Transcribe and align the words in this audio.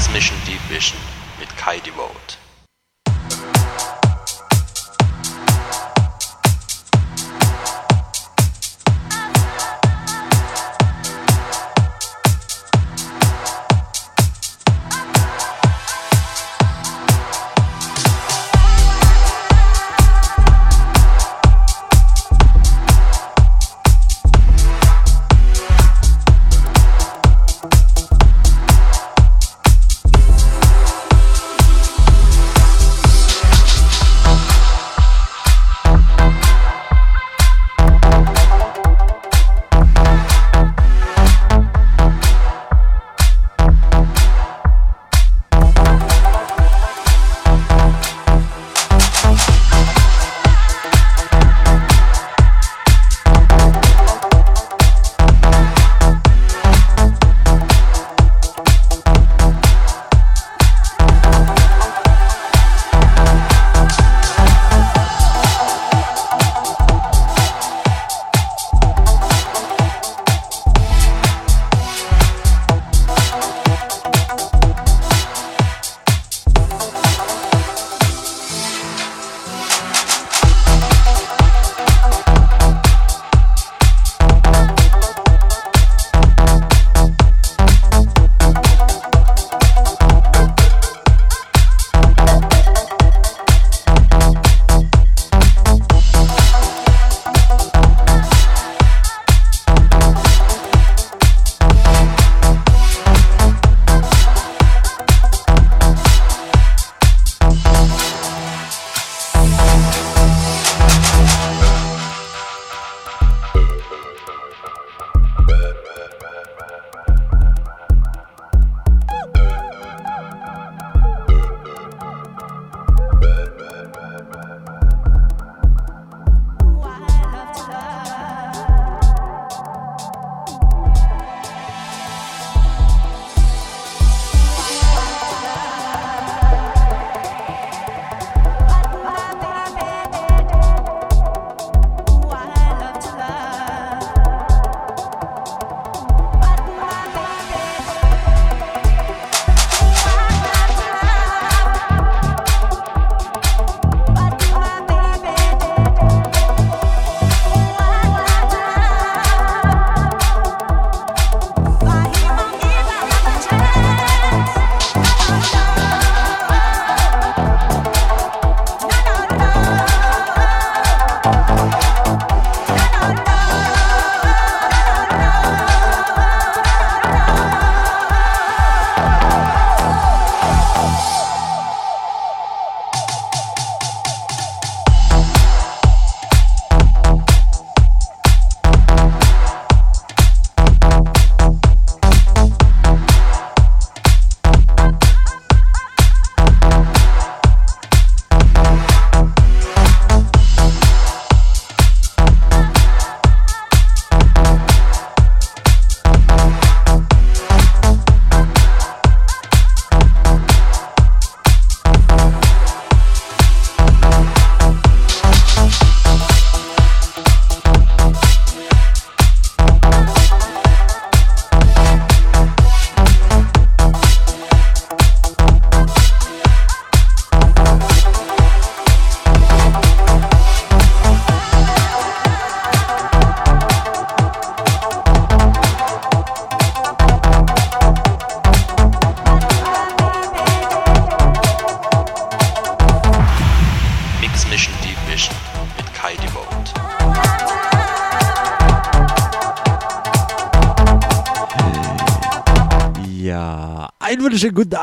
Mix 0.00 0.14
Mission 0.14 0.36
Deep 0.46 0.60
Vision 0.70 0.98
mit 1.38 1.54
Kai 1.58 1.78
Devote. 1.80 2.38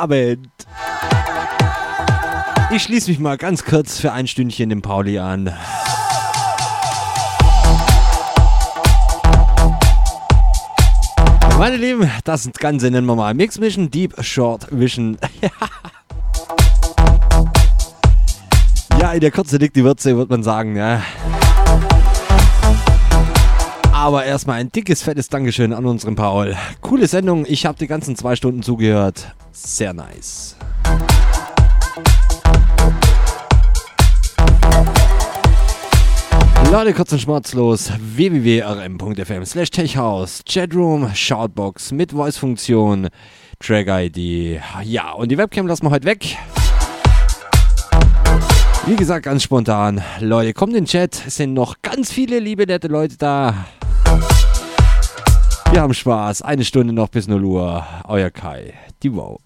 Abend. 0.08 0.50
Ich 2.72 2.84
schließe 2.84 3.10
mich 3.10 3.20
mal 3.20 3.38
ganz 3.38 3.66
kurz 3.66 4.00
für 4.00 4.14
ein 4.14 4.28
Stündchen 4.28 4.70
dem 4.70 4.82
Pauli 4.82 5.20
an. 5.20 5.54
Meine 11.58 11.76
Lieben, 11.76 12.10
das 12.24 12.50
Ganze 12.54 12.90
nennen 12.90 13.08
wir 13.08 13.16
mal 13.16 13.34
Mix 13.34 13.60
Mission 13.60 13.92
Deep 13.92 14.24
Short 14.24 14.68
Vision. 14.72 15.18
ja, 19.00 19.12
in 19.12 19.20
der 19.20 19.32
Kürze 19.32 19.58
liegt 19.58 19.76
die 19.76 19.84
Würze, 19.84 20.16
würde 20.16 20.32
man 20.32 20.44
sagen. 20.44 20.78
Ja. 20.78 21.02
Aber 24.08 24.24
erstmal 24.24 24.62
ein 24.62 24.72
dickes, 24.72 25.02
fettes 25.02 25.28
Dankeschön 25.28 25.74
an 25.74 25.86
unseren 25.86 26.16
Paul. 26.16 26.56
Coole 26.80 27.08
Sendung, 27.08 27.46
ich 27.46 27.66
habe 27.66 27.78
die 27.78 27.88
ganzen 27.88 28.16
zwei 28.16 28.38
Stunden 28.38 28.64
zugehört. 28.64 29.36
Sehr 29.52 29.92
nice. 29.92 30.56
Leute, 36.72 36.94
kurz 36.94 37.12
und 37.12 37.20
schmerzlos. 37.20 37.92
www.rm.fm 38.00 39.44
slash 39.44 39.72
techhouse. 39.72 40.42
Chatroom, 40.48 41.14
Shoutbox 41.14 41.92
mit 41.92 42.14
Voice-Funktion, 42.14 43.10
Track-ID. 43.60 44.62
Ja, 44.86 45.12
und 45.12 45.30
die 45.34 45.38
Webcam 45.38 45.68
lassen 45.68 45.86
wir 45.86 45.90
heute 45.90 46.06
weg. 46.06 46.38
Wie 48.86 48.96
gesagt, 48.96 49.26
ganz 49.26 49.44
spontan. 49.44 50.02
Leute, 50.22 50.54
kommt 50.54 50.72
in 50.72 50.86
den 50.86 50.88
Chat. 50.88 51.24
Es 51.28 51.36
sind 51.36 51.54
noch 51.54 51.82
ganz 51.82 52.10
viele 52.10 52.40
liebe, 52.40 52.66
nette 52.66 52.88
Leute 52.88 53.18
da. 53.18 53.66
Wir 55.78 55.84
haben 55.84 55.94
Spaß. 55.94 56.42
Eine 56.42 56.66
Stunde 56.66 56.92
noch 56.92 57.10
bis 57.10 57.28
0 57.28 57.44
Uhr. 57.44 57.86
Euer 58.06 58.32
Kai. 58.32 58.74
Die 59.04 59.12
Vote. 59.12 59.44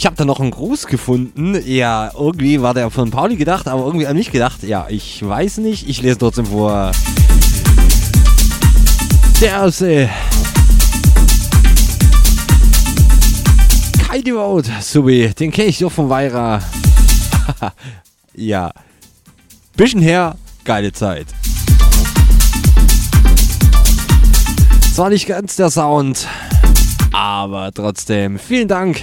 Ich 0.00 0.06
habe 0.06 0.16
da 0.16 0.24
noch 0.24 0.40
einen 0.40 0.50
Gruß 0.50 0.86
gefunden. 0.86 1.60
Ja, 1.66 2.10
irgendwie 2.14 2.62
war 2.62 2.72
der 2.72 2.88
von 2.88 3.10
Pauli 3.10 3.36
gedacht, 3.36 3.68
aber 3.68 3.84
irgendwie 3.84 4.06
an 4.06 4.16
mich 4.16 4.32
gedacht. 4.32 4.62
Ja, 4.62 4.86
ich 4.88 5.22
weiß 5.22 5.58
nicht. 5.58 5.86
Ich 5.90 6.00
lese 6.00 6.16
trotzdem 6.16 6.46
vor. 6.46 6.92
Der 9.42 9.50
erste. 9.50 10.08
Kai 14.08 14.22
Devote, 14.22 14.70
Subi, 14.80 15.34
den 15.38 15.50
kenne 15.50 15.68
ich 15.68 15.80
doch 15.80 15.92
von 15.92 16.08
Weira. 16.08 16.62
ja. 18.34 18.72
Bisschen 19.76 20.00
her, 20.00 20.34
geile 20.64 20.92
Zeit. 20.92 21.26
Zwar 24.94 25.10
nicht 25.10 25.26
ganz 25.26 25.56
der 25.56 25.68
Sound, 25.68 26.26
aber 27.12 27.70
trotzdem 27.74 28.38
vielen 28.38 28.66
Dank. 28.66 29.02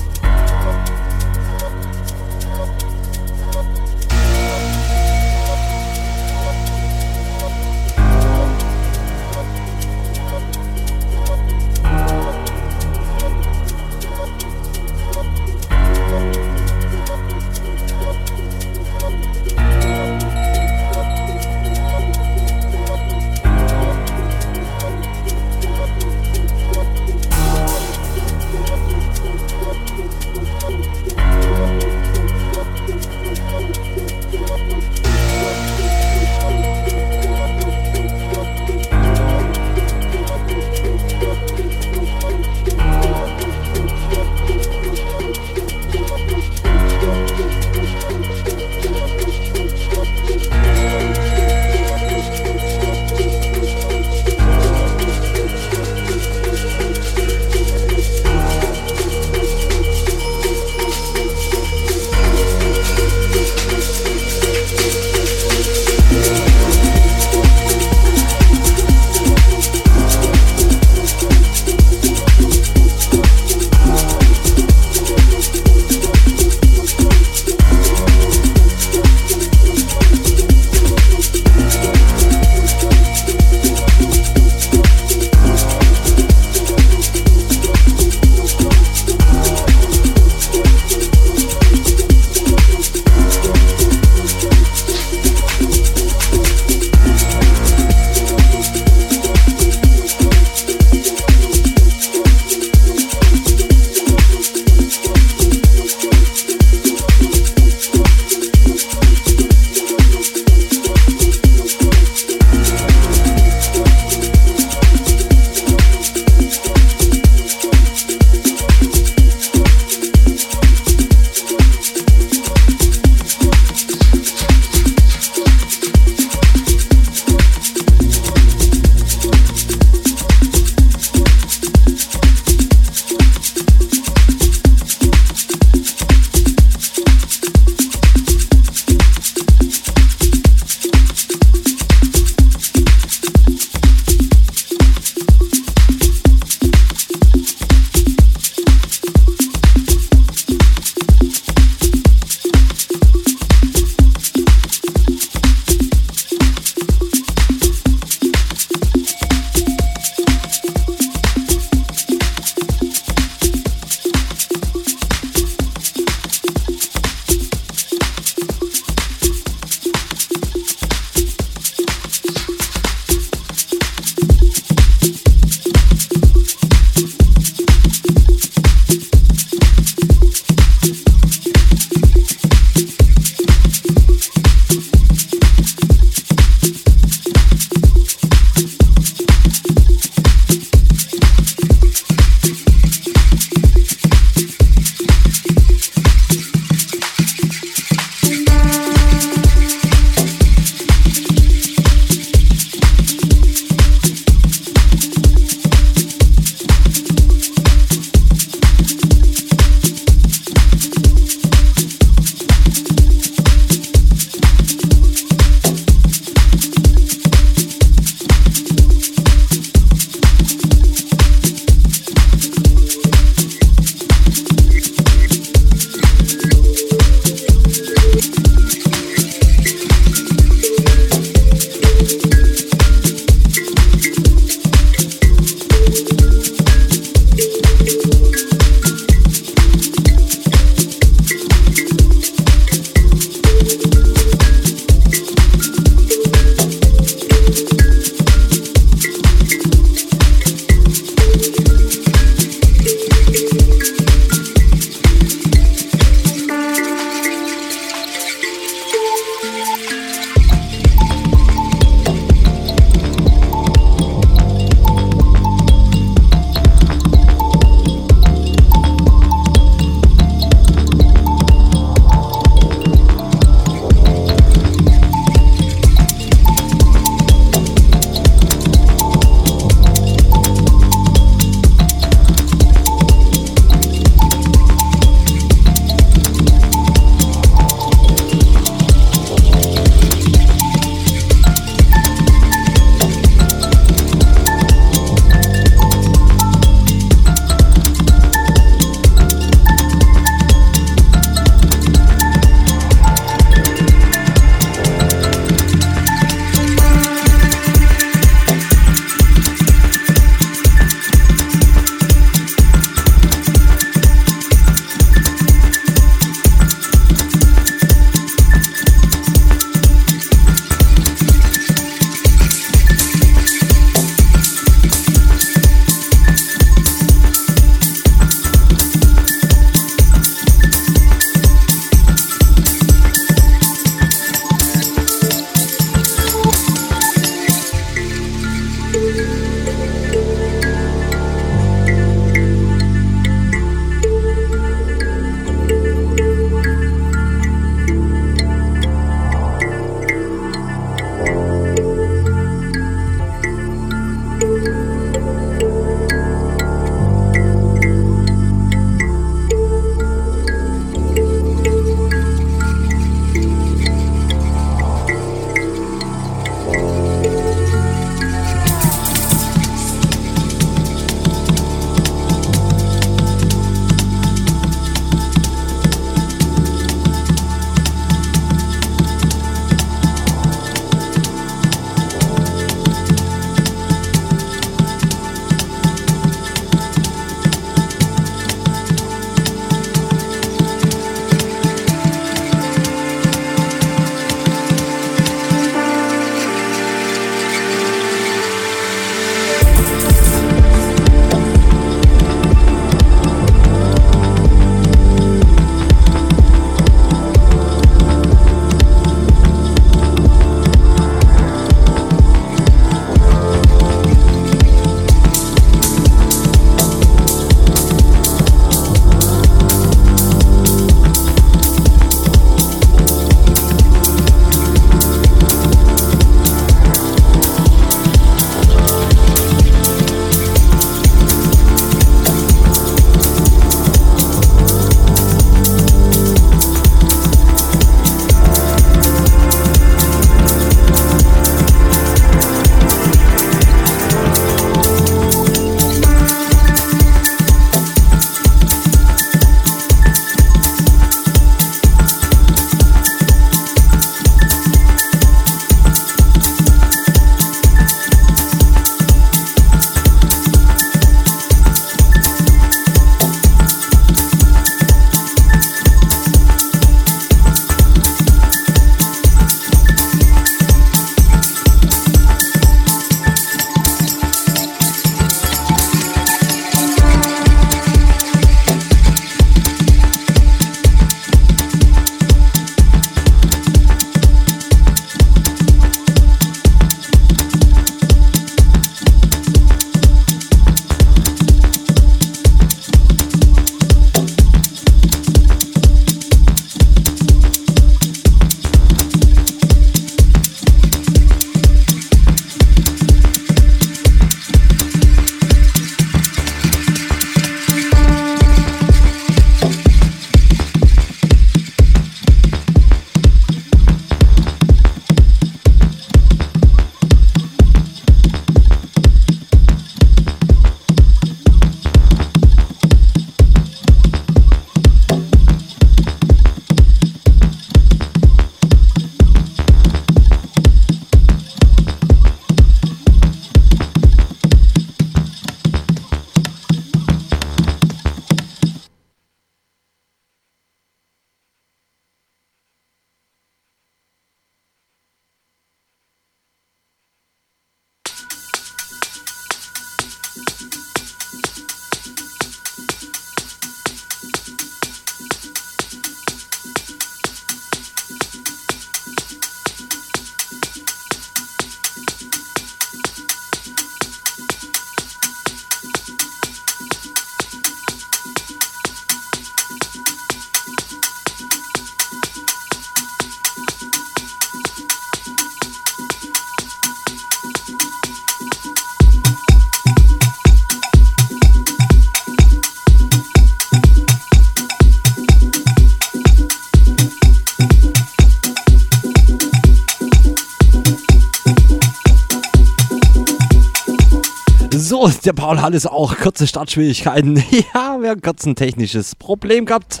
So, 595.02 595.10
der 595.24 595.32
Paul 595.32 595.60
hat 595.60 595.74
es 595.74 595.84
auch 595.84 596.16
kurze 596.16 596.46
Startschwierigkeiten. 596.46 597.42
Ja, 597.74 597.98
wir 598.00 598.10
haben 598.10 598.22
kurz 598.22 598.46
ein 598.46 598.54
technisches 598.54 599.16
Problem 599.16 599.66
gehabt. 599.66 600.00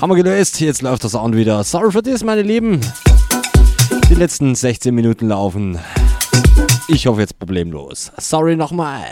Haben 0.00 0.10
wir 0.10 0.16
gelöst. 0.16 0.58
Jetzt 0.58 0.82
läuft 0.82 1.04
der 1.04 1.10
Sound 1.10 1.36
wieder. 1.36 1.62
Sorry 1.62 1.92
für 1.92 2.02
das, 2.02 2.24
meine 2.24 2.42
Lieben. 2.42 2.80
Die 4.08 4.14
letzten 4.16 4.56
16 4.56 4.92
Minuten 4.92 5.28
laufen. 5.28 5.78
Ich 6.88 7.06
hoffe 7.06 7.20
jetzt 7.20 7.38
problemlos. 7.38 8.10
Sorry 8.18 8.56
nochmal. 8.56 9.04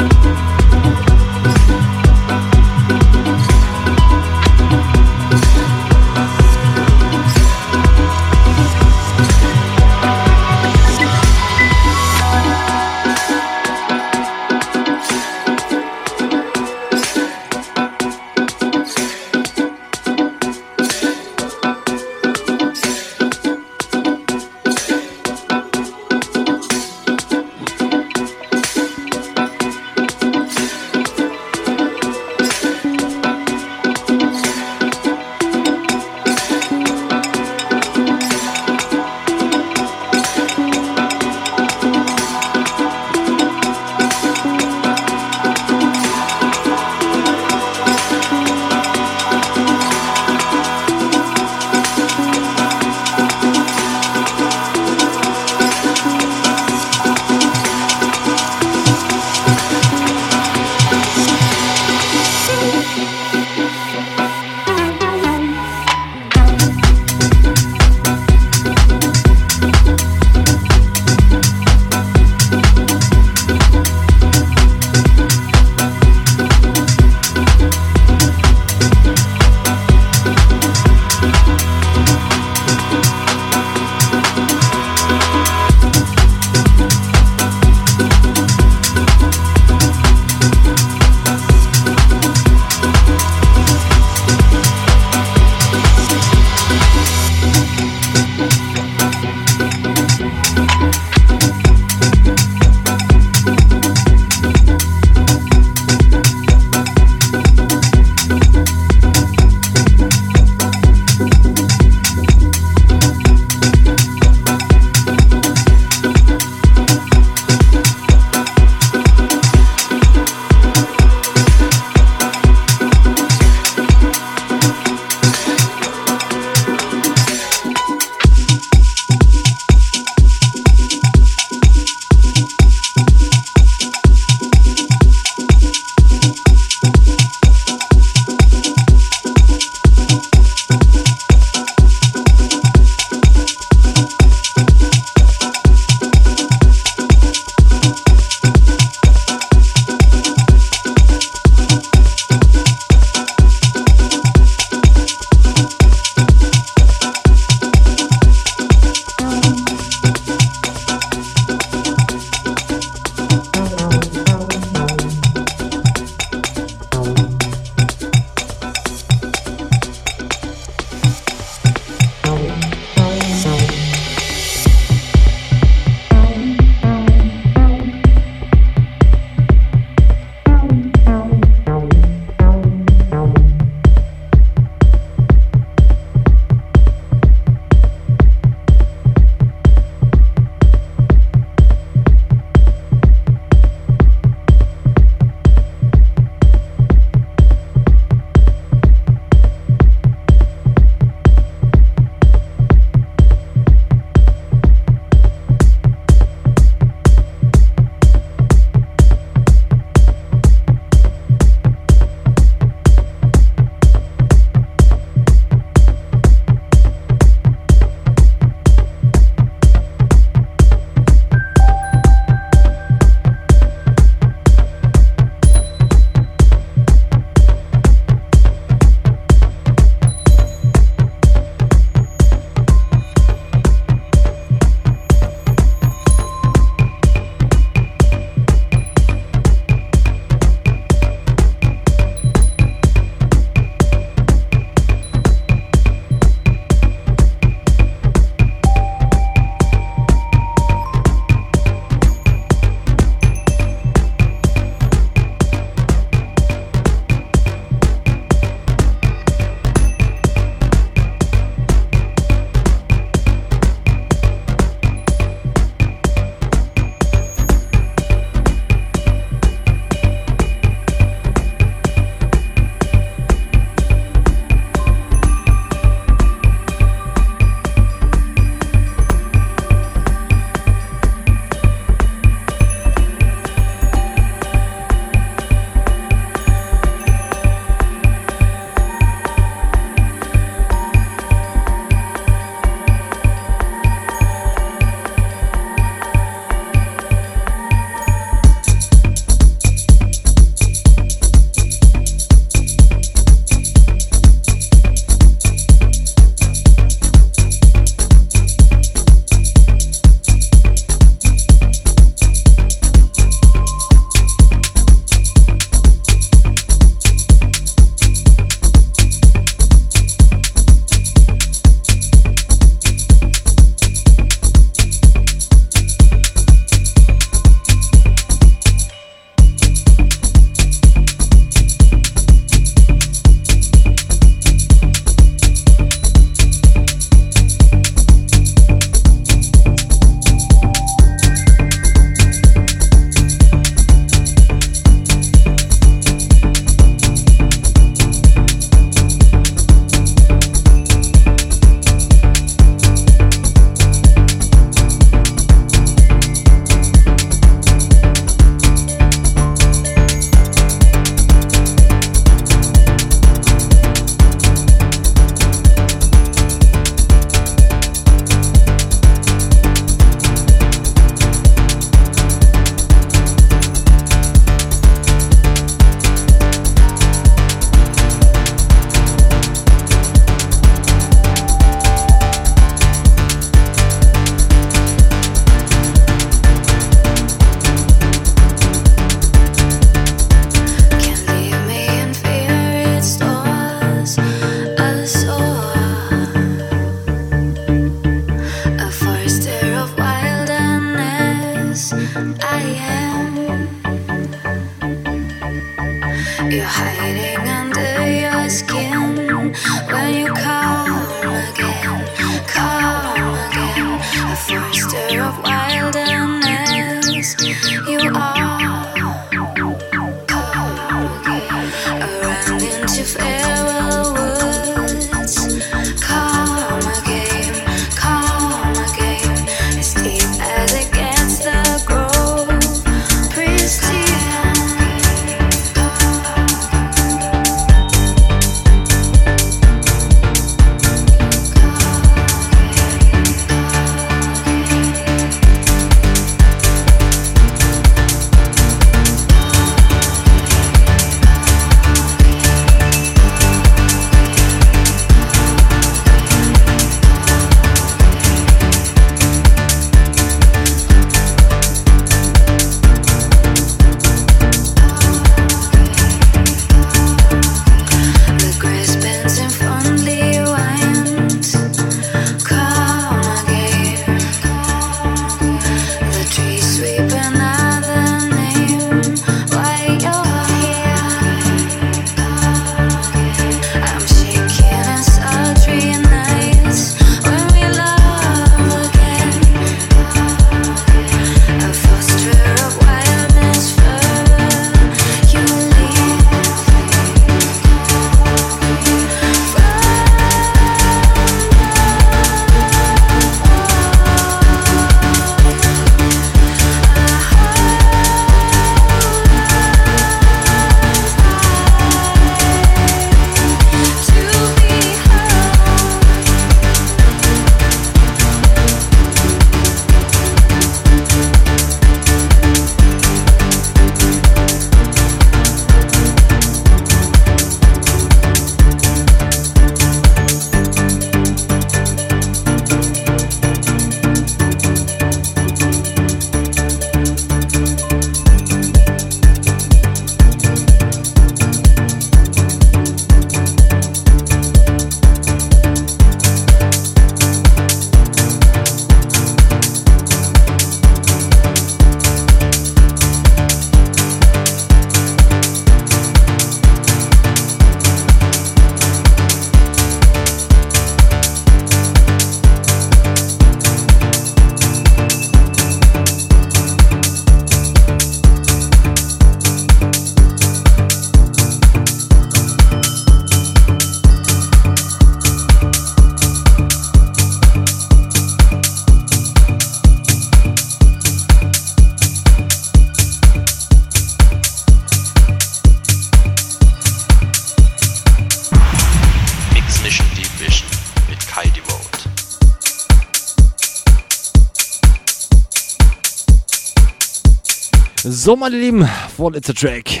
So, 598.02 598.34
meine 598.34 598.56
Lieben, 598.56 598.88
vorletzter 599.14 599.52
Track. 599.54 600.00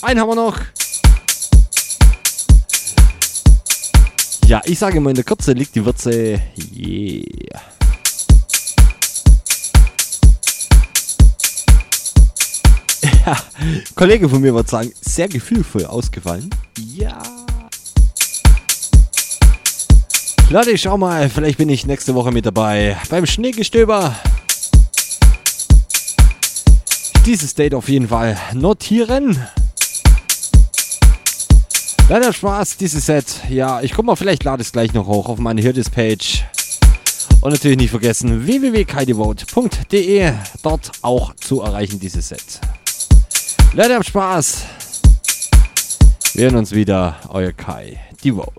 Einen 0.00 0.18
haben 0.18 0.28
wir 0.30 0.34
noch. 0.34 0.58
Ja, 4.46 4.62
ich 4.64 4.78
sage 4.78 4.96
immer, 4.96 5.10
in 5.10 5.16
der 5.16 5.24
Kürze 5.24 5.52
liegt 5.52 5.74
die 5.74 5.84
Würze. 5.84 6.40
Yeah. 6.74 7.60
Ja, 13.26 13.36
Kollege 13.94 14.28
von 14.28 14.40
mir 14.40 14.54
würde 14.54 14.68
sagen, 14.68 14.92
sehr 15.00 15.28
gefühlvoll 15.28 15.84
ausgefallen. 15.84 16.48
Ja. 16.78 17.22
Leute, 20.50 20.76
schau 20.78 20.96
mal, 20.96 21.28
vielleicht 21.28 21.58
bin 21.58 21.68
ich 21.68 21.86
nächste 21.86 22.14
Woche 22.14 22.32
mit 22.32 22.44
dabei 22.46 22.98
beim 23.10 23.24
Schneegestöber 23.26 24.14
dieses 27.26 27.54
Date 27.54 27.74
auf 27.74 27.88
jeden 27.88 28.08
Fall 28.08 28.36
notieren. 28.52 29.38
Leider 32.08 32.32
Spaß, 32.32 32.76
dieses 32.76 33.06
Set. 33.06 33.40
Ja, 33.48 33.80
ich 33.80 33.94
guck 33.94 34.04
mal, 34.04 34.16
vielleicht 34.16 34.44
lade 34.44 34.60
es 34.60 34.72
gleich 34.72 34.92
noch 34.92 35.06
hoch 35.06 35.28
auf 35.28 35.38
meine 35.38 35.62
Hirdis-Page. 35.62 36.44
Und 37.40 37.52
natürlich 37.52 37.78
nicht 37.78 37.90
vergessen, 37.90 38.46
www.kaidevote.de. 38.46 40.32
Dort 40.62 40.92
auch 41.02 41.34
zu 41.36 41.62
erreichen, 41.62 41.98
dieses 41.98 42.28
Set. 42.28 42.60
Leider 43.72 44.02
Spaß. 44.02 44.64
Wir 46.34 46.44
hören 46.44 46.56
uns 46.56 46.72
wieder. 46.72 47.16
Euer 47.28 47.52
Kai 47.52 48.00
Devote. 48.22 48.52